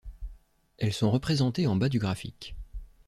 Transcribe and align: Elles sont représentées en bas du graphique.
Elles 0.79 0.93
sont 0.93 1.11
représentées 1.11 1.67
en 1.67 1.75
bas 1.75 1.87
du 1.87 1.99
graphique. 1.99 2.55